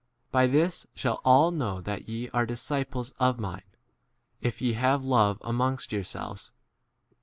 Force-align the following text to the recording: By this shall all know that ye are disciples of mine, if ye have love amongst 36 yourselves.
By 0.31 0.47
this 0.47 0.87
shall 0.95 1.21
all 1.23 1.51
know 1.51 1.79
that 1.79 2.09
ye 2.09 2.27
are 2.31 2.47
disciples 2.47 3.11
of 3.19 3.37
mine, 3.37 3.61
if 4.39 4.59
ye 4.59 4.73
have 4.73 5.03
love 5.03 5.37
amongst 5.43 5.91
36 5.91 5.93
yourselves. 5.93 6.51